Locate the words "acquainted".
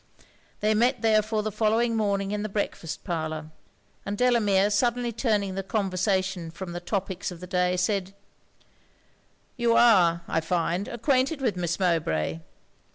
10.87-11.39